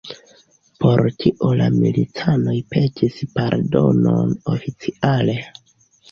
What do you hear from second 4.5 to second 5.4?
oficiale.